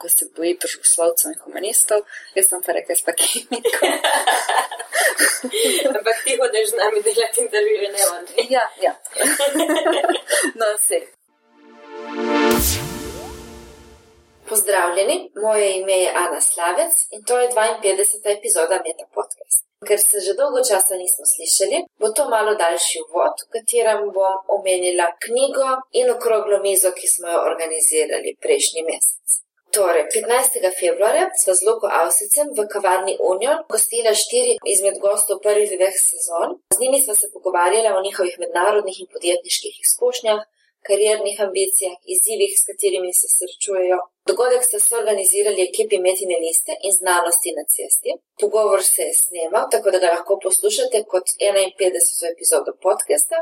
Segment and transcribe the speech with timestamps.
[0.00, 2.00] ko se boji družboslovcev in humanistov,
[2.36, 3.90] jaz sem pa rekel, spak kemiko.
[5.94, 8.24] Ampak ti hodiš z nami delati intervjuje, ne vem.
[8.54, 8.92] Ja, ja.
[10.58, 11.00] no, vse.
[14.48, 18.38] Pozdravljeni, moje ime je Ana Slavec in to je 52.
[18.38, 19.60] epizoda Meta Podcast.
[19.88, 24.36] Ker se že dolgo časa nismo slišali, bo to malo daljši uvod, v katerem bom
[24.56, 25.68] omenila knjigo
[26.00, 29.40] in okroglo mizo, ki smo jo organizirali prejšnji mesec.
[29.76, 30.66] Torej, 15.
[30.80, 36.48] februarja sva z Luko Avsicem v kavarni Union gostila štiri izmed gostov prvih dveh sezon.
[36.74, 40.40] Z njimi sva se pogovarjala o njihovih mednarodnih in podjetniških izkušnjah,
[40.88, 43.98] kariernih ambicijah, izzivih, s katerimi se srečujejo.
[44.30, 48.10] Dogodek sta se organizirali ekipi Metine liste in znanosti na cesti.
[48.40, 52.34] Pogovor se je snemal, tako da ga lahko poslušate kot 51.
[52.34, 53.38] epizodo podcasta.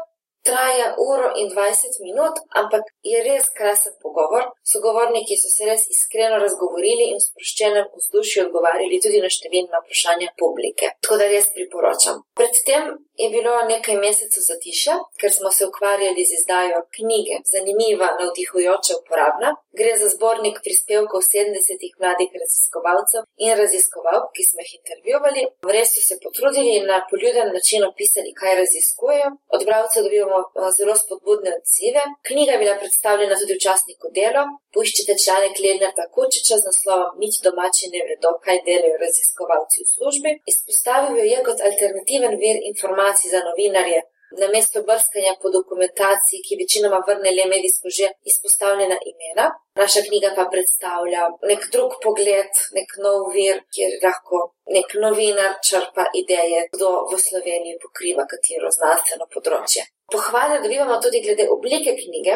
[0.48, 4.44] Traja uro in 20 minut, ampak je res krasen pogovor.
[4.72, 10.32] Sogovorniki so se res iskreno razgovorili in v sproščenem vzdušju odgovarjali tudi na številna vprašanja
[10.40, 10.94] publike.
[11.04, 12.22] Tako da res priporočam.
[12.40, 18.98] Predtem je bilo nekaj mesecev zatišja, ker smo se ukvarjali z izdajo knjige, zanimiva, navdihujoča,
[19.02, 19.52] uporabna.
[19.78, 25.46] Gre za zbornik prispevkov 70 mladih raziskovalcev in raziskovalk, ki smo jih intervjuvali.
[25.76, 29.28] Res so se potrudili in na poljuden način opisali, kaj raziskujejo.
[29.54, 30.37] Od bralcev dobivamo
[30.76, 32.02] zelo spodbudne odzive.
[32.28, 34.44] Knjiga je bila predstavljena tudi v časniku Delo.
[34.74, 40.30] Poiščite članek Lenarta Kučiča z naslovom Nič domači ne vedo, kaj delajo raziskovalci v službi.
[40.52, 44.00] Izpostavil jo je kot alternativen vir informacij za novinarje.
[44.40, 49.46] Na mesto brskanja po dokumentaciji, ki večinoma vrne le medijsko že izpostavljena imena,
[49.80, 54.42] naša knjiga pa predstavlja nek drug pogled, nek nov vir, kjer lahko
[54.76, 59.88] nek novinar črpa ideje, kdo v Sloveniji pokriva katero znanstveno področje.
[60.12, 62.34] Pohvale dobivamo tudi glede oblike knjige,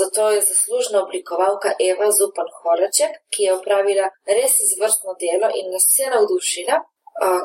[0.00, 4.06] zato je zaslužna oblikovalka Eva Zupan Horaček, ki je opravila
[4.38, 6.76] res izvrstno delo in nas vse navdušila.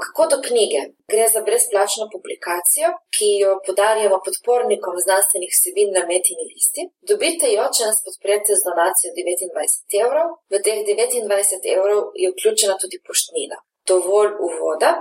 [0.03, 0.79] Kako do knjige?
[1.11, 6.81] Gre za brezplačno publikacijo, ki jo podarjamo podpornikom znanstvenih vsebin na metini listi.
[7.11, 10.27] Dobite jo, če nas podprete z donacijo 29 evrov.
[10.53, 13.57] V teh 29 evrov je vključena tudi poštnina.
[13.87, 14.91] Dovolj uvoda,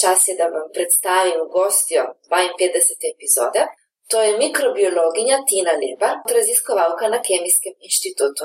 [0.00, 3.14] čas je, da vam predstavim gostjo 52.
[3.14, 3.66] epizode.
[4.10, 8.44] To je mikrobiologinja Tina Lebar, raziskovalka na Kemijskem inštitutu.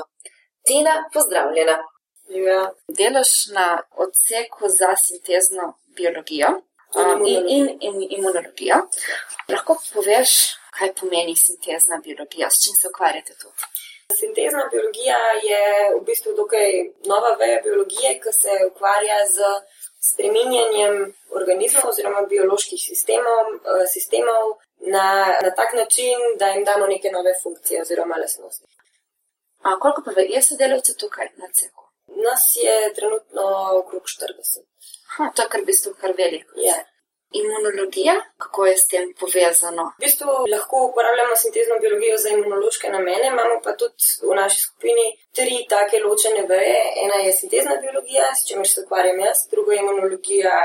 [0.66, 1.76] Tina, pozdravljena.
[2.28, 2.72] Ja.
[2.98, 5.64] Delaš na odseku za sintezno
[5.96, 6.48] biologijo
[7.26, 8.76] in, in, in imunologijo.
[9.48, 10.30] Lahko poveš,
[10.78, 13.48] kaj pomeni sintezna biologija, s čim se ukvarjate tu?
[14.18, 15.62] Sintezna biologija je
[15.96, 16.70] v bistvu dokaj
[17.06, 19.38] nova veja biologije, ki se ukvarja z
[20.10, 23.46] spreminjanjem organizmov oziroma bioloških sistemov,
[23.94, 24.44] sistemov
[24.94, 25.06] na,
[25.44, 28.66] na tak način, da jim damo neke nove funkcije oziroma lasnosti.
[29.62, 31.84] A koliko pa je sodelavcev tukaj na ceku?
[32.06, 33.42] Nas je trenutno
[33.80, 34.64] okrog 40.
[35.16, 36.52] Ha, to je kar v bistvu kar veliko.
[36.56, 36.76] Je.
[37.30, 39.84] Imunologija, kako je s tem povezano?
[39.98, 45.06] V bistvu lahko uporabljamo sintezno biologijo za imunološke namene, imamo pa tudi v naši skupini
[45.36, 46.80] tri take ločene veje.
[47.04, 50.56] Ena je sintezna biologija, s čimer se ukvarjam jaz, druga je imunologija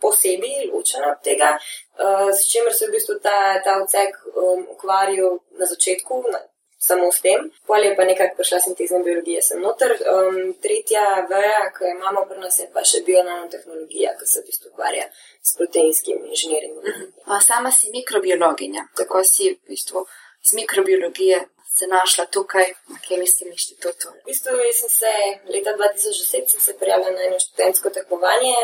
[0.00, 5.38] posebej ločena od tega, uh, s čimer se v bistvu ta, ta odsek um, ukvarjal
[5.60, 6.24] na začetku.
[6.32, 6.40] Na,
[6.86, 9.96] Samo s tem, pol je pa nekako prišla sintezna biologija sem noter.
[10.12, 14.46] Um, tretja veja, ki jo imamo pri nas, je pa še bionanotehnologija, ki se v
[14.50, 15.08] bistvu ukvarja
[15.42, 16.84] s proteinskim inženiringom.
[16.84, 17.40] Uh -huh.
[17.48, 20.06] Sama si mikrobiologinja, tako si v bistvu
[20.46, 21.44] z mikrobiologije
[21.78, 24.08] se našla tukaj na Kemijskem inštitutu.
[24.22, 25.12] V bistvu sem se
[25.54, 28.54] leta 2010 se prijavila na eno študentsko tekmovanje,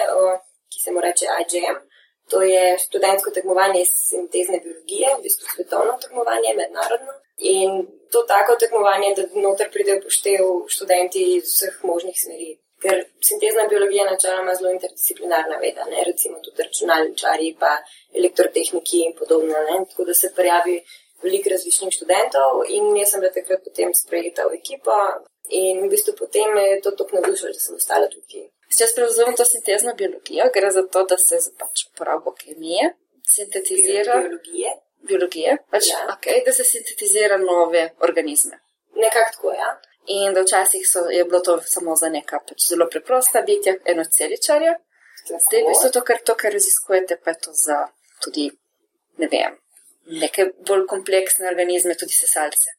[0.72, 1.76] ki se mu reče IGM.
[2.30, 7.12] To je študentsko tekmovanje iz sintezne biologije, v bistvu svetovno tekmovanje, mednarodno.
[7.38, 12.50] In to tako tekmovanje, da noter pridejo poštev študenti iz vseh možnih smeri.
[12.82, 16.02] Ker sintezna biologija načeloma zelo interdisciplinarna veda, ne?
[16.06, 17.76] recimo tudi računalničari, pa
[18.20, 19.62] elektrotehniki in podobno.
[19.68, 19.84] Ne?
[19.90, 20.80] Tako da se prijavi
[21.22, 24.96] veliko različnih študentov in jaz sem bila takrat potem sprejeta v ekipo
[25.48, 28.48] in v bistvu potem me je to tako navdušilo, da sem ostala tukaj.
[28.72, 32.94] Če jaz prevzamem to sintezno biologijo, gre za to, da se pač uporabo kemije
[33.34, 34.18] sintetizira.
[34.20, 34.72] Biologije
[35.08, 36.16] biologije, pač, Ja.
[36.16, 38.58] okay, da se sintetizira nove organizme.
[38.94, 39.80] Nekako tako, ja.
[40.06, 44.74] In da včasih so, je bilo to samo za neka pač zelo preprosta bitja, enoceličarja.
[45.26, 47.76] Zdaj, v bistvu, to, kar, to, kar raziskujete, pa je to za
[48.24, 48.48] tudi,
[49.22, 49.54] ne vem,
[50.22, 52.74] neke bolj kompleksne organizme, tudi sesalce.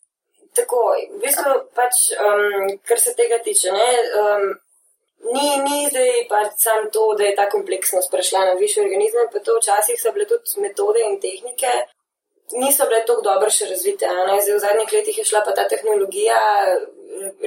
[0.53, 0.81] Tako,
[1.15, 3.87] v bistvu pač, um, kar se tega tiče, ne,
[4.19, 4.45] um,
[5.31, 9.39] ni, ni zdaj pač sam to, da je ta kompleksnost prešla na više organizme, pa
[9.39, 11.71] to včasih so bile tudi metode in tehnike,
[12.51, 14.09] niso bile tako dobro še razvite.
[14.09, 16.37] Zdaj, v zadnjih letih je šla pa ta tehnologija,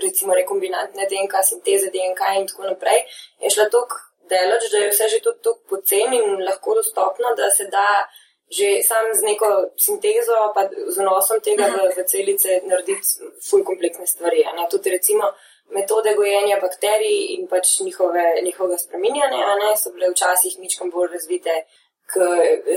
[0.02, 3.02] recimo rekombinantne DNK, sinteze DNK in tako naprej,
[3.42, 7.50] je šla tako delač, da je vse že tudi tako poceni in lahko dostopno, da
[7.50, 8.06] se da
[8.46, 14.06] že sam z neko sintezo, pa z nosom tega v, v celice narediti ful kompleksne
[14.06, 14.44] stvari.
[14.70, 15.32] Tudi recimo
[15.74, 21.64] metode gojenja bakterij in pač njihove, njihovega spreminjanja so bile včasih ničkom bolj razvite,
[22.06, 22.22] k,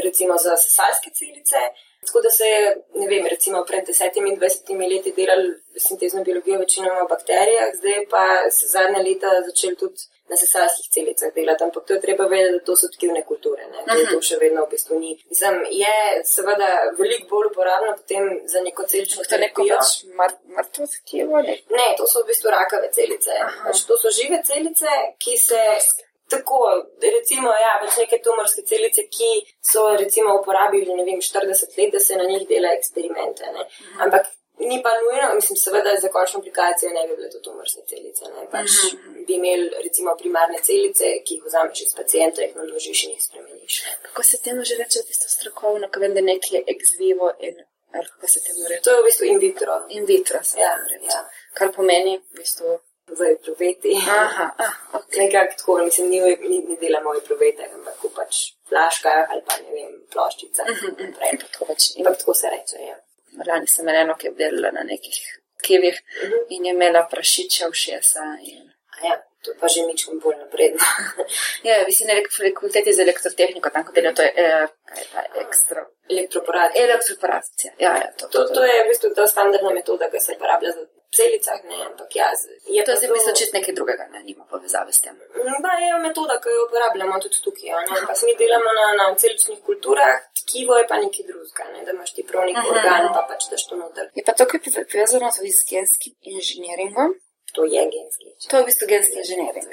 [0.03, 1.61] recimo za sesalske celice.
[2.05, 2.61] Tako da se je,
[3.01, 8.05] ne vem, recimo pred desetimi in dvajsetimi leti delali sintezno biologijo večinoma v bakterijah, zdaj
[8.13, 12.53] pa se zadnja leta začeli tudi na sesalskih celicah delati, ampak to je treba vedeti,
[12.57, 15.15] da to so tkivne kulture, ne, da to še vedno v bistvu ni.
[15.31, 15.95] Mislim, je
[16.33, 16.69] seveda
[16.99, 19.79] veliko bolj uporabno potem za neko celično terapijo.
[19.79, 21.41] To je neko pač mrtvo tkivo?
[21.47, 21.57] Ne?
[21.79, 23.41] ne, to so v bistvu rakave celice.
[23.65, 25.63] Pač to so žive celice, ki se
[26.29, 26.57] Tako,
[27.17, 29.29] recimo, ja, pač neke tumorske celice, ki
[29.71, 33.49] so recimo uporabili, ne vem, 40 let, da se na njih dela eksperimente.
[33.51, 34.01] Mhm.
[34.05, 34.27] Ampak
[34.59, 38.25] ni pa nujno, mislim, seveda za končno aplikacijo ne bi bile to tumorske celice.
[38.51, 39.23] Pač mhm.
[39.27, 43.81] bi imeli recimo primarne celice, ki jih vzameš iz pacijenta, jih naložiš in jih spremeniš.
[44.01, 47.55] Kako se temu že reče, tisto strokovno, ko vem, da nekaj je ex vivo in
[47.91, 48.83] kako se temu reče?
[48.83, 49.79] To je v bistvu in vitro.
[49.89, 50.73] In vitro, ja,
[51.13, 51.23] ja.
[51.53, 52.77] Kar pomeni v bistvu
[53.17, 53.93] v epruveti.
[53.97, 55.19] Aha, ah, okay.
[55.23, 59.71] nekako tako, mislim, ni, ni, ni dela moj epruvete, ampak pač flaška ali pa ne
[59.75, 60.63] vem, ploščica.
[60.63, 61.39] Uh -huh, uh -huh.
[61.43, 62.77] Tako, pač, in, tako se reče.
[62.89, 62.97] Ja.
[63.47, 65.19] Lani sem eno, ki je delala na nekih
[65.61, 66.33] kivih uh mhm.
[66.33, 66.45] -huh.
[66.49, 68.23] in je imela prašiče v šesa.
[68.41, 68.71] In...
[69.03, 70.83] Ja, to pa že ničem bolj napredno.
[71.67, 74.67] ja, vi si na fakulteti za elektrotehniko, tam, ko delajo, to je, eh,
[74.99, 75.85] je ta ekstra.
[76.09, 76.85] Elektroporacija.
[76.85, 78.09] Elektroporacija, ja, ja.
[78.17, 80.85] To, to, to, to je v bistvu ta standardna metoda, ki se uporablja za
[81.17, 82.39] celicah, ne, ampak jaz.
[82.75, 85.15] Je to zdaj mislim čist nekaj drugega, ne, nima povezave s tem.
[85.65, 89.59] Da, je metoda, ki jo uporabljamo tudi tukaj, ne, ampak mi delamo na, na celičnih
[89.69, 92.69] kulturah, tkivo je pa nekaj drugega, ne, da imaš ti prav nek mhm.
[92.73, 94.11] organ, pa pač daš to noter.
[94.19, 97.17] Je pa to, ki je povezano tudi z genskim inženiringom?
[97.57, 98.27] To je genski.
[98.49, 99.65] To je v bistvu genski inženiring.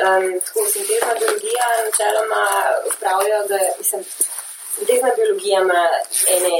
[0.00, 2.44] Um, tako sintezna biologija načeloma
[2.90, 4.04] upravljajo, da mislim,
[4.74, 5.82] Sintezna biologija ima
[6.36, 6.56] ene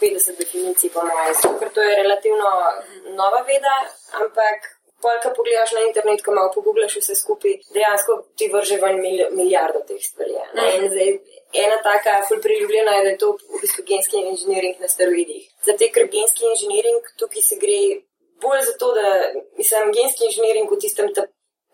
[0.00, 2.50] 50 definicij, po mojem, ker to je relativno
[3.20, 3.76] nova veda,
[4.22, 4.58] ampak
[5.02, 9.00] polka pogledaš na internet, ko malo pogublaš vse skupaj, dejansko ti vrže ven
[9.40, 10.34] milijardo teh stvari.
[10.92, 11.10] Zdaj,
[11.64, 15.44] ena taka ful priljubljena je, da je to v bistvu genski inženiring na steroidih.
[15.68, 17.80] Zato, ker genski inženiring tukaj se gre
[18.42, 19.06] bolj za to, da
[19.60, 21.12] mislim, genski inženiring v tistem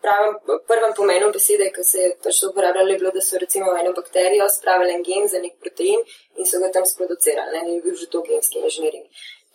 [0.05, 0.35] pravem,
[0.69, 4.49] prvem pomenu besede, ki se je pač uporabljalo, je bilo, da so recimo eno bakterijo
[4.57, 6.03] spravili en gen za nek protein
[6.37, 9.05] in so ga tam sproducirali, ne, je bil že to genski inženiring.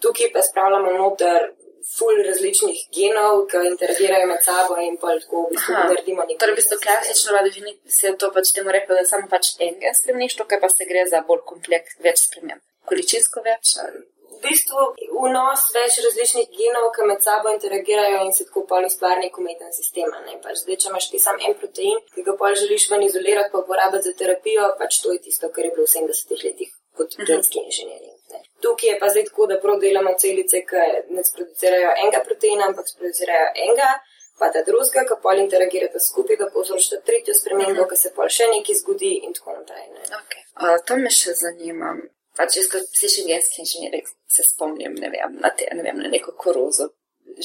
[0.02, 1.50] Tukaj pa spravljamo noter
[1.96, 6.40] ful različnih genov, ki interagirajo med sabo in pa tako v bistvu naredimo nekaj.
[6.42, 9.96] Torej, v bistvu klasično radi se to pač temu rekel, da samo pač en gen
[10.00, 12.62] spremeniš, tukaj pa se gre za bolj kompleks, več sprememb.
[12.88, 14.84] Količinsko več ali v bistvu
[15.24, 19.72] vnos več različnih genov, ki med sabo interagirajo in se tako pol ustvari nek umeten
[19.76, 20.12] sistem.
[20.44, 23.64] Pač zdaj, če imaš ti sam en protein, ki ga pol želiš ven izolirati, pa
[23.64, 27.26] uporabiti za terapijo, pač to je tisto, kar je bilo v 70-ih letih kot mhm.
[27.30, 28.12] genski inženirji.
[28.62, 30.84] Tukaj je pa zdaj tako, da prav delamo celice, ki
[31.16, 33.90] ne sproducirajo enega proteina, ampak sproducirajo enega.
[34.38, 37.88] Pa ta druga, ki pol interagirata skupaj, da povzročita tretjo spremembo, mhm.
[37.90, 39.88] ki se pol še nekaj zgodi in tako naprej.
[40.20, 40.44] Okay.
[40.62, 41.96] Uh, to me še zanima.
[42.38, 46.10] Pač jaz, ko slišim genski inženirji, se spomnim, ne vem, na, te, ne vem, na
[46.12, 46.90] neko koruzo,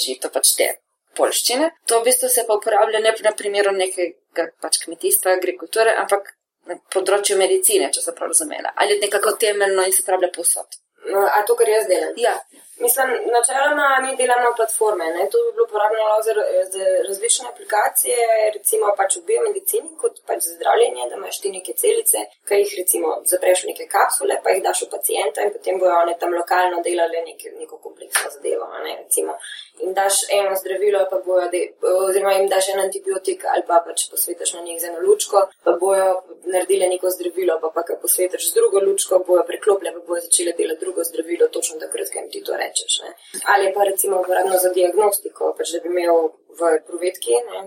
[0.06, 0.70] žito pač te
[1.18, 1.70] polščine.
[1.90, 6.34] To v bistvu se pa uporablja ne na primeru nekega pač kmetijstva, agrikulture, ampak
[6.70, 8.74] na področju medicine, če sem prav razumela.
[8.80, 10.80] Ali nekako temeljno in se uporablja posod.
[11.12, 12.14] No, a to, kar jaz delam?
[12.18, 12.38] Ja.
[12.80, 15.10] Mislim, načeloma mi delamo platforme.
[15.16, 15.28] Ne?
[15.32, 16.34] To bi bilo uporabno za,
[16.74, 21.74] za različne aplikacije, recimo pač v biomedicini, kot pač za zdravljenje, da imaš ti neke
[21.82, 25.80] celice, ki jih recimo zapreš v neke kapsule, pa jih daš v pacijenta in potem
[25.80, 28.68] bojo one tam lokalno delali neke, neko kompleksno zadevo.
[28.86, 28.98] Ne?
[29.04, 29.38] Recimo,
[29.86, 31.64] in daš eno zdravilo, pa bojo, de,
[32.08, 35.78] oziroma jim daš en antibiotik ali pa pač posvetiš na njih z eno lučko, pa
[35.80, 36.10] bojo
[36.46, 40.58] naredili neko zdravilo, pa pa kar posvetiš z drugo lučko, bojo preklopile, pa bojo začele
[40.60, 43.02] delati drugo zdravilo, točno takrat, ko jim ti to reče rečeš.
[43.04, 43.12] Ne.
[43.54, 47.60] Ali pa recimo uporabno za diagnostiko, pač da bi imel v provetki ne,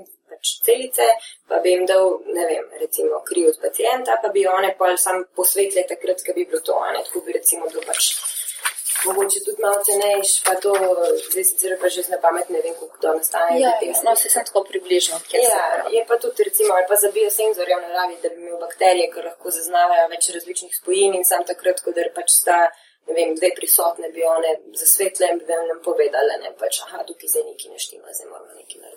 [0.47, 1.07] pač celice,
[1.49, 5.25] pa bi jim dal, ne vem, recimo kri od pacijenta, pa bi one pa sam
[5.35, 8.15] posvetle takrat, ko bi bilo to, ne, tako bi recimo bil pač.
[9.07, 10.73] Mogoče tudi malo cenejš, pa to,
[11.31, 13.59] zdaj sicer pa že zna pamet, ne vem, kako to nastane.
[13.61, 15.21] Ja, no, se sem tako približno.
[15.37, 19.11] Ja, je pa tudi, recimo, ali pa za biosenzorje v naravi, da bi imel bakterije,
[19.13, 22.59] ki lahko zaznavajo več različnih spojin in sam takrat, ko da pač sta
[23.07, 27.29] ne vem, dve prisotne bi one zasvetle in bi nam povedale, ne pač, aha, tukaj
[27.33, 28.96] zdaj neki neštima, zdaj moramo nekaj narediti.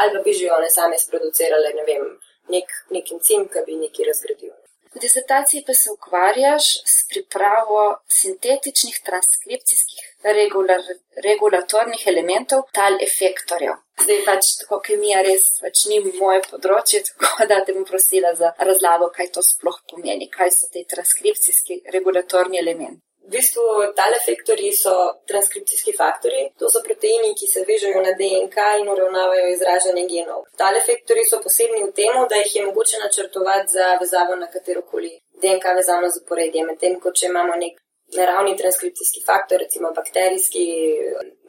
[0.00, 2.08] Ali pa bi že one same sproducirale, ne vem,
[2.54, 4.56] nek, nek encim, ki bi nekaj razgradil.
[4.94, 7.80] V disertaciji pa se ukvarjaš s pripravo
[8.20, 10.06] sintetičnih transkripcijskih
[10.38, 10.80] regular,
[11.26, 13.74] regulatornih elementov tal efektorjev.
[14.04, 18.54] Zdaj pač tako kemija res pač ni moje področje, tako da te bom prosila za
[18.70, 23.02] razlago, kaj to sploh pomeni, kaj so te transkripcijski regulatorni elementi.
[23.28, 23.62] V bistvu
[23.96, 24.92] tale faktori so
[25.28, 30.46] transkripcijski faktori, to so proteini, ki se vežejo na DNK in uravnavajo izražanje genov.
[30.56, 35.12] Tale faktori so posebni v tem, da jih je mogoče načrtovati za vezavo na katerokoli
[35.42, 37.76] DNK vezavno zaporedje, medtem ko če imamo nek
[38.16, 40.64] naravni transkripcijski faktor, recimo bakterijski,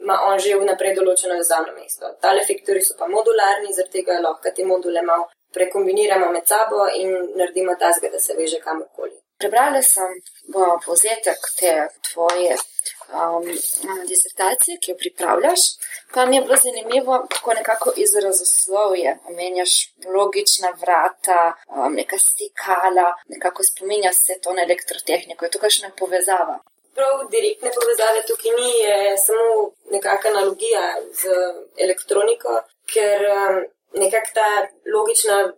[0.02, 2.12] ima on že vnaprej določeno vezavno mesto.
[2.20, 7.16] Tale faktori so pa modularni, zaradi tega lahko te module malo prekombiniramo med sabo in
[7.40, 9.16] naredimo tazga, da se veže kamorkoli.
[9.40, 10.18] Prebrala sem
[10.84, 11.72] povzetek te
[12.10, 13.46] tvoje um,
[14.08, 15.60] disertacije, ki jo pripravljaš,
[16.14, 19.72] pa mi je bilo zanimivo, kako nekako izrazoslovje, omenjaš
[20.16, 26.58] logična vrata, um, neka stikala, nekako spominja se to na elektrotehniko, je to kakšna povezava.
[26.94, 30.84] Prav direktne povezave tukaj ni, je samo nekakšna analogija
[31.20, 31.20] z
[31.84, 32.60] elektroniko,
[32.92, 33.64] ker um,
[34.02, 34.48] nekako ta
[34.96, 35.52] logična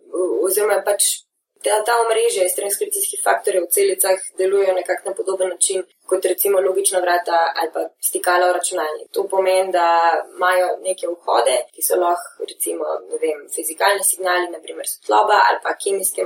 [0.45, 1.03] oziroma pač
[1.63, 6.61] ta, ta omrežja iz transkripcijskih faktorjev v celicah delujejo nekako na podoben način kot recimo
[6.61, 9.07] logična vrata ali pa stikala v računalnik.
[9.11, 9.87] To pomeni, da
[10.35, 15.75] imajo neke vhode, ki so lahko recimo, ne vem, fizikalni signali, naprimer svetloba ali pa
[15.83, 16.25] kemijske,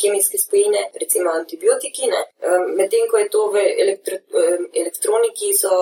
[0.00, 2.10] kemijske spojine, recimo antibiotiki.
[2.76, 4.18] Medtem, ko je to v elektro,
[4.82, 5.72] elektroniki, so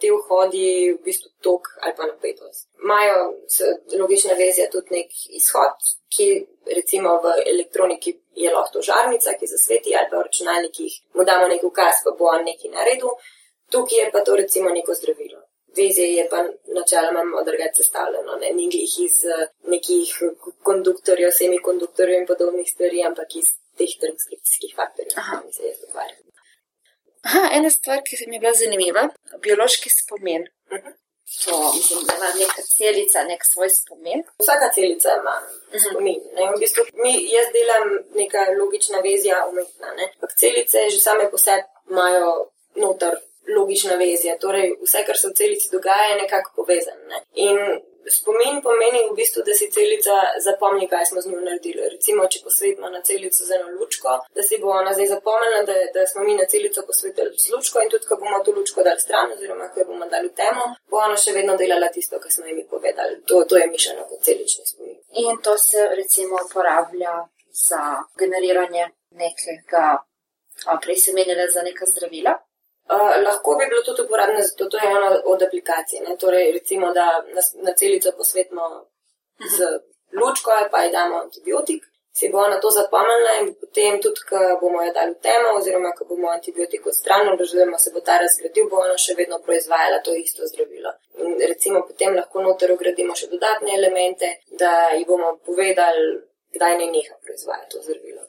[0.00, 2.68] te vhodi v bistvu tok ali pa napetost.
[2.82, 3.32] Imajo
[3.98, 5.76] logična vezja tudi nek izhod,
[6.08, 6.28] ki
[6.76, 11.62] recimo v elektroniki je lahko žarnica, ki zasveti ali pa v računalnikih mu damo nek
[11.70, 13.12] ukaz, pa bo on nekaj naredil.
[13.72, 15.40] Tukaj je pa to recimo neko zdravilo.
[15.76, 16.38] Vezje je pa
[16.76, 19.16] načeloma malo drugače sestavljeno, ne njih iz
[19.74, 20.14] nekih
[20.62, 25.12] konduktorjev, semikonduktorjev in podobnih stvari, ampak iz teh transkripcijskih faktorjev,
[25.44, 26.24] ki se jaz ukvarjam.
[27.28, 29.04] Aha, ena stvar, ki se mi je bila zanimiva,
[29.44, 30.42] biološki spomin.
[30.70, 30.86] Uh mhm.
[30.86, 31.07] -huh.
[31.44, 34.20] To, mislim, da ima neka celica, nek svoj spomin.
[34.42, 35.36] Vsaka celica ima
[35.68, 35.78] mhm.
[35.84, 36.20] spomin.
[36.34, 36.42] Ne?
[36.50, 37.86] V bistvu, mi, jaz delam
[38.20, 39.88] neka logična vezja umetna.
[40.14, 42.30] Ampak celice že same po sebi imajo
[42.82, 43.14] noter
[43.56, 44.38] logična vezja.
[44.38, 47.04] Torej, vse, kar se v celici dogaja, je nekako povezano.
[47.12, 47.18] Ne?
[47.46, 47.58] In
[48.10, 51.88] spomin pomeni v bistvu, da si celica zapomni, kaj smo z njo naredili.
[51.94, 55.76] Recimo, če posvetimo na celico z eno lučko, da si bo ona zdaj zapomnila, da,
[55.94, 59.00] da smo mi na celico posvetili z lučko in tudi, ko bomo to lučko dali
[59.00, 62.32] stran, oziroma ko jo bomo dali v temo, bo ona še vedno delala tisto, kar
[62.32, 63.22] smo jim povedali.
[63.26, 64.98] To, to je mišljeno kot celični spomin.
[65.24, 67.14] In to se recimo uporablja
[67.68, 67.82] za
[68.18, 69.98] generiranje nekega,
[70.82, 72.38] prej se menjala za neka zdravila.
[72.88, 76.00] Uh, lahko bi bilo tudi uporabno, zato to je ena od aplikacij.
[76.06, 76.16] Ne?
[76.16, 78.64] Torej, recimo, da na, na celico posvetimo
[79.56, 79.56] z
[80.20, 81.82] lučko ali pa ji damo antibiotik,
[82.18, 85.90] si bo ona to zapomnila in potem tudi, ko bomo jo dali v temo oziroma,
[85.98, 90.14] ko bomo antibiotik odstranili, oziroma se bo ta razgradil, bo ona še vedno proizvajala to
[90.14, 90.94] isto zdravilo.
[91.22, 96.08] In recimo potem lahko noter ugradimo še dodatne elemente, da ji bomo povedali,
[96.56, 98.27] kdaj ne neha proizvajati to zdravilo.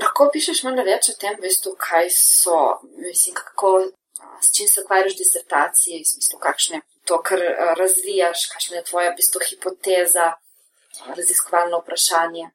[0.00, 3.72] Lahko pišeš malo več o tem, veste, kaj so, mislim, kako,
[4.40, 7.42] s čim se ukvarjaš v disertaciji, mislim, kakšne to, kar
[7.78, 10.32] razvijaš, kakšna je tvoja, v bistvu, hipoteza,
[11.16, 12.48] raziskovalno vprašanje.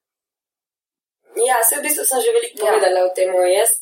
[1.45, 2.65] Ja, se v bistvu sem že veliko ja.
[2.65, 3.33] povedala o tem.
[3.51, 3.77] Jaz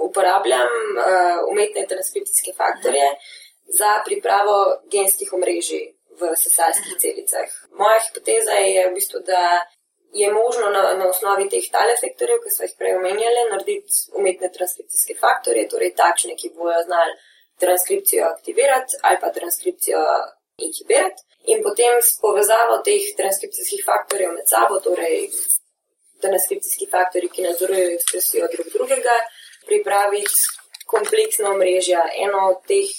[0.00, 3.76] uporabljam uh, umetne transkripcijske faktorje uh -huh.
[3.78, 7.02] za pripravo genskih omrežij v sesalskih uh -huh.
[7.02, 7.48] celicah.
[7.70, 9.66] Moja hipoteza je v bistvu, da
[10.12, 15.14] je možno na, na osnovi teh talefektorjev, ki so jih prej omenjali, narediti umetne transkripcijske
[15.20, 17.14] faktorje, torej takšne, ki bojo znali
[17.62, 20.00] transkripcijo aktivirati ali pa transkripcijo
[20.66, 21.22] inhibirati.
[21.52, 25.30] In potem s povezavo teh transkripcijskih faktorjev med sabo, torej
[26.20, 29.16] transkripcijski faktori, ki nadzorujejo ekspresijo drug drugega,
[29.66, 30.42] pripraviti
[30.86, 32.02] kompleksna omrežja.
[32.26, 32.90] Eno od teh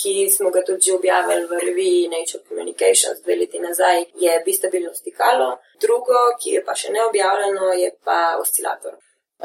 [0.00, 4.94] ki smo ga tudi že objavili v reviji Nature Communications dve leti nazaj, je bistabilno
[4.94, 5.48] stikalo.
[5.80, 8.96] Drugo, ki je pa še ne objavljeno, je pa oscilator.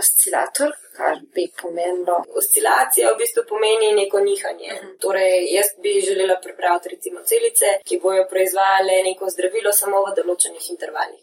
[0.03, 2.17] Oscilator, kar bi pomenilo.
[2.39, 4.71] Oscilacija v bistvu pomeni neko nihanje.
[4.71, 4.87] Uh mhm.
[4.87, 4.97] -huh.
[5.03, 10.65] Torej, jaz bi želela pripraviti recimo celice, ki bojo proizvajale neko zdravilo samo v določenih
[10.73, 11.21] intervalih.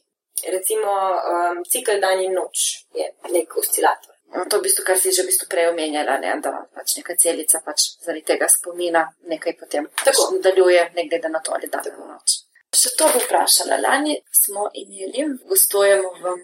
[0.56, 0.92] Recimo
[1.32, 2.58] um, cikl dan in noč
[2.98, 4.11] je nek oscilator.
[4.32, 6.32] No, to je v bistvu, kar si že v bistvu prej omenjala, ne?
[6.40, 11.40] da pač neka celica pač zaradi tega spomina nekaj potem tako nadaljuje, ne glede na
[11.44, 12.40] to, ali da je noč.
[12.72, 13.76] Še to bi vprašala.
[13.84, 16.36] Lani smo imeli, gostujemo v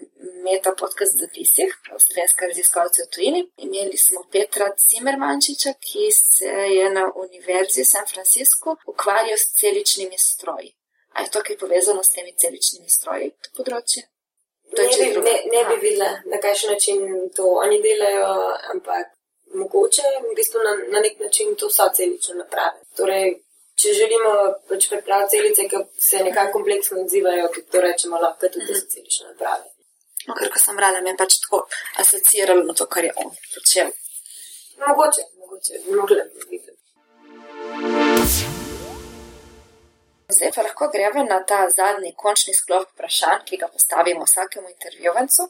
[0.45, 3.41] Meta podcast zapisih, slovenska raziskovalca v tujini.
[3.65, 10.69] Imeli smo Petra Cimermančiča, ki se je na Univerzi San Francisco ukvarjal s celičnimi stroji.
[11.17, 14.05] A je to kaj povezano s temi celičnimi stroji, to področje?
[14.77, 16.99] Ne bi, ne, ne bi videla, na kakšen način
[17.35, 18.27] to oni delajo,
[18.73, 19.07] ampak
[19.53, 22.77] mogoče v bistvu na, na nek način to so celične naprave.
[22.97, 23.33] Torej,
[23.81, 24.31] če želimo
[24.69, 29.31] pač pripraviti celice, ki se nekako kompleksno odzivajo, tudi to rečemo, lahko tudi so celične
[29.31, 29.65] naprave.
[30.27, 31.63] No, ker ko sem brala, me je pač tako
[32.03, 33.89] asociiralo na to, kar je on počel.
[34.85, 36.78] Mogoče, mogoče, mogla bi videti.
[40.29, 45.47] Zdaj pa lahko gremo na ta zadnji, končni sklop vprašanj, ki ga postavimo vsakemu intervjuvancu.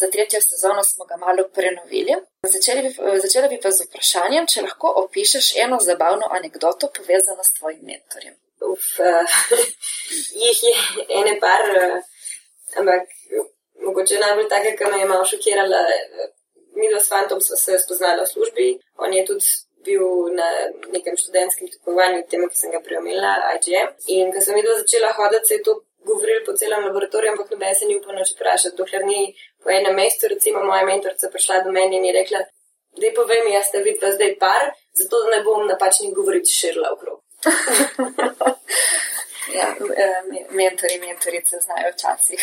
[0.00, 2.16] Za tretjo sezono smo ga malo prenovili.
[2.54, 2.90] Začeli bi,
[3.24, 8.34] začela bi pa z vprašanjem, če lahko opišeš eno zabavno anegdoto povezano s tvojim mentorjem.
[8.72, 9.38] Uf, uh,
[10.42, 10.74] jih je
[11.20, 12.00] ene par, uh,
[12.80, 13.08] ampak
[13.84, 15.84] mogoče najbolj take, ki me je malo šokirala.
[16.80, 18.68] Mi dva s fantom smo se spoznali v službi,
[19.04, 19.44] on je tudi
[19.84, 20.04] bil
[20.36, 20.48] na
[20.92, 23.94] nekem študentskem tekmovanju, temu, ki sem ga preomila, IGM.
[24.16, 27.74] In ko sem videla začela hoditi, se je to govorilo po celem laboratoriju, ampak noben
[27.74, 28.76] se ni upal nič vprašati.
[28.76, 32.44] Dokler ni po enem mestu, recimo moja mentorica prišla do meni in je rekla,
[32.98, 34.70] da je povem, jaz ste vidva zdaj par,
[35.00, 37.20] zato da ne bom napačni govoriti širila okrog.
[39.58, 39.68] ja,
[40.50, 42.40] mentori, mentorice znajo včasih.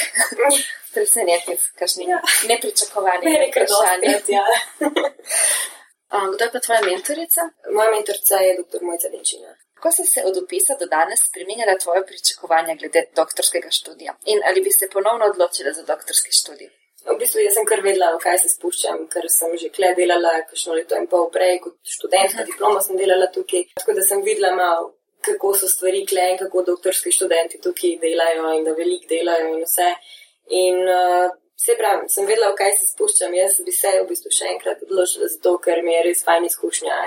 [0.93, 2.21] Presenetiti, kakšni ja.
[2.49, 3.25] nepričakovani.
[3.25, 4.19] Nekaj vprašanja.
[4.27, 4.45] Ja.
[6.33, 7.41] Kdo je pa tvoja mentorica?
[7.75, 8.81] Moja mentorica je dr.
[8.81, 9.51] Mojca Denčina.
[9.75, 14.11] Kako so se od opisa do danes spremenjala tvoje pričakovanja glede doktorskega študija?
[14.25, 16.69] In ali bi se ponovno odločila za doktorski študij?
[17.13, 20.33] V bistvu jaz sem kar vedela, v kaj se spuščam, ker sem že kle delala,
[20.49, 22.51] kakšno leto in pol prej, kot študentka, mhm.
[22.51, 23.67] diplomo sem delala tukaj.
[23.79, 24.93] Tako da sem videla malo,
[25.27, 29.63] kako so stvari kle in kako doktorski študenti tukaj delajo in da velik delajo in
[29.63, 29.89] vse.
[30.63, 33.33] In uh, Vse pravi, sem vedela, v kaj se spuščam.
[33.33, 36.43] Jaz bi se v bistvu še enkrat odločila za to, ker mi je res fajn
[36.45, 36.97] izkušnja.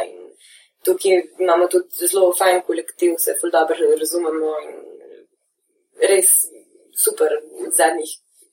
[0.87, 1.14] Tukaj
[1.45, 4.73] imamo tudi zelo fajn kolektiv, se ful dobro razumemo in
[6.11, 6.28] res
[7.04, 7.30] super
[7.78, 8.12] zadnjih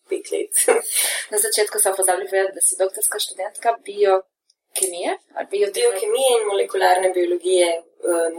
[0.09, 0.51] pet let.
[1.33, 5.93] Na začetku sem pozabila povedati, da si doktorska študentka biokemije ali biotehnologije.
[5.93, 7.81] Biokemije in molekularne biologije eh,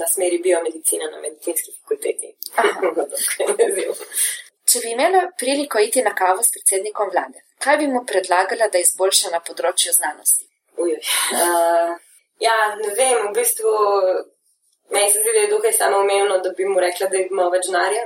[0.00, 2.29] na smeri biomedicine na medicinski fakulteti.
[4.69, 8.83] Če bi imela priliko iti na kavo s predsednikom vlade, kaj bi mu predlagala, da
[8.83, 10.45] izboljša na področju znanosti?
[10.78, 11.95] Uh,
[12.45, 13.73] ja, ne vem, v bistvu
[14.93, 18.04] meni se zdi, da je dokaj samoumevno, da bi mu rekla, da ima več denarja.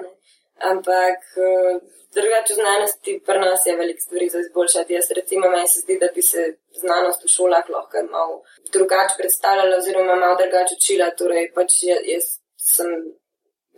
[0.71, 1.83] Ampak uh,
[2.15, 4.95] drugače v znanosti pri nas je veliko stvari za izboljšati.
[4.95, 6.47] Jaz recimo meni se zdi, da bi se
[6.79, 11.11] znanost v šolah lahko malo drugače predstavljala oziroma malo drugače učila.
[11.19, 12.95] Torej, pač jaz sem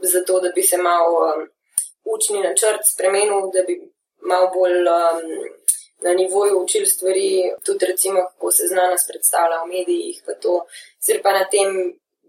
[0.03, 1.18] za to, da bi se malo.
[1.33, 1.49] Um,
[2.05, 3.81] učni načrt spremenil, da bi
[4.31, 5.21] malo bolj um,
[6.05, 7.29] na nivoju učili stvari,
[7.67, 10.64] tudi recimo, kako se znanost predstavlja v medijih, pa to,
[11.07, 11.69] zir pa na tem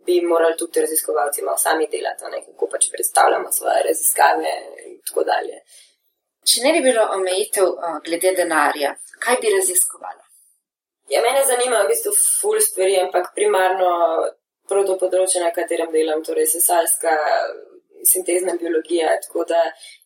[0.06, 4.52] bi morali tudi raziskovalci malo sami delati, ne, kako pač predstavljamo svoje raziskave
[4.86, 5.62] in tako dalje.
[6.46, 10.24] Če ne bi bilo omejitev uh, glede denarja, kaj bi raziskovala?
[11.10, 12.12] Ja, mene zanima v bistvu
[12.42, 13.90] ful stvari, ampak primarno
[14.70, 17.14] prav to področje, na katerem delam, torej sesalska
[18.06, 19.18] sintezna biologija.
[19.28, 19.62] Tako da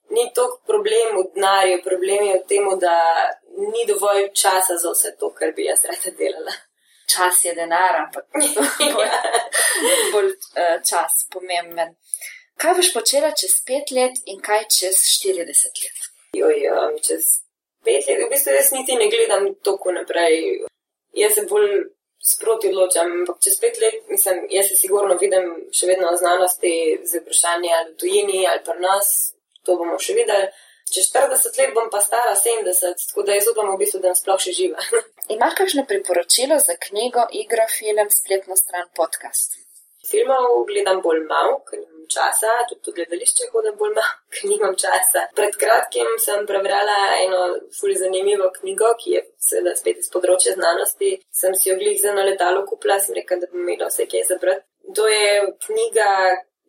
[0.09, 2.95] ni to problem v denarju, problem je v tem, da
[3.73, 6.55] ni dovolj časa za vse to, kar bi jaz rada delala.
[7.09, 8.25] Čas je denar, ampak
[8.95, 9.13] bolj,
[10.13, 11.95] bolj uh, čas pomemben.
[12.61, 16.09] Kaj boš počela čez pet let in kaj čez 40 let?
[16.37, 17.39] Joj, um, čez
[17.85, 20.35] pet let, v bistvu jaz niti ne gledam toliko naprej.
[21.17, 21.71] Jaz se bolj
[22.19, 23.11] sproti odločam.
[23.21, 27.71] Ampak čez pet let, mislim, jaz se sigurno vidim še vedno v znanosti z vprašanji
[27.75, 29.33] ali v tujini ali pri nas,
[29.65, 30.49] to bomo še videli.
[30.89, 34.23] Čez 40 let bom pa stara 70, tako da jaz upam, v bistvu, da sem
[34.23, 34.85] sploh še živa.
[35.35, 39.59] Imaš kakšno priporočilo za knjigo, igro, film, spletno stran, podcast?
[40.09, 44.75] Filmov gledam bolj malo, ker nimam časa, tudi v gledališče hodim bolj malo, ker nimam
[44.83, 45.25] časa.
[45.37, 47.41] Pred kratkim sem prebrala eno
[47.77, 51.15] fully zanimivo knjigo, ki je seveda spet iz področja znanosti.
[51.41, 54.25] Sem si jo glih za eno letalo kupila, sem rekla, da bom imela vse kaj
[54.31, 54.65] zabrati.
[54.97, 56.09] To je knjiga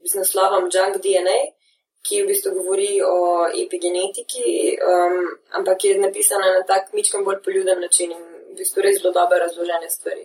[0.05, 1.39] z naslovom Junk DNA,
[2.07, 5.19] ki v bistvu govori o epigenetiki, um,
[5.59, 8.23] ampak je napisana na tak mičkam bolj poljuden način in
[8.53, 10.25] v bistvu res zelo dobro razložene stvari.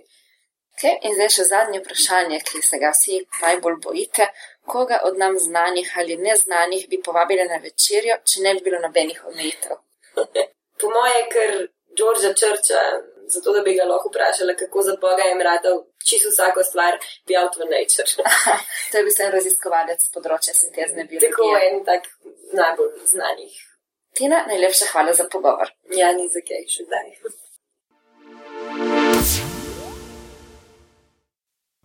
[0.75, 4.27] Okay, in zdaj še zadnje vprašanje, ki se ga vsi najbolj bojite.
[4.67, 9.25] Koga od nam znanih ali neznanih bi povabili na večerjo, če ne bi bilo nobenih
[9.29, 9.77] omejitev?
[10.79, 11.51] po moje, ker
[11.97, 12.81] Georgea Črča,
[13.27, 16.97] zato da bi ga lahko vprašala, kako za Boga je mradal čisto vsako stvar,
[17.27, 18.09] bi out of nature.
[18.91, 21.31] to je bil sem raziskovalec z področja sintezne biologije.
[21.31, 22.11] Tako en tak
[22.53, 23.55] najbolj znanih.
[24.15, 25.73] Tina, najlepša hvala za pogovor.
[25.97, 27.07] Ja, ni za kaj, še daj.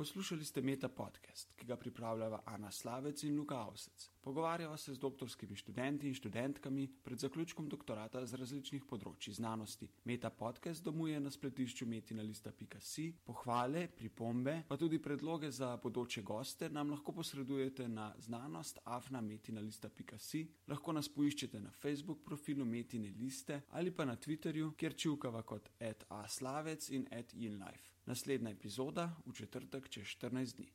[0.01, 4.09] Poslušali ste Meta podcast, ki ga pripravljava Ana Slavec in Luka Avsec.
[4.21, 9.91] Pogovarjava se z doktorskimi študenti in študentkami pred zaključkom doktorata z različnih področji znanosti.
[10.09, 16.97] Meta podcast domuje na spletišču metinalista.si, pohvale, pripombe, pa tudi predloge za bodoče goste nam
[16.97, 24.09] lahko posredujete na znanost afnametinalista.si, lahko nas poiščete na Facebook profilu Metine liste ali pa
[24.09, 25.69] na Twitterju, kjer čivkava kot
[26.09, 27.90] @aslavec in @inlife.
[28.11, 30.67] Naslednja epizoda v četrtek čez 14 dni.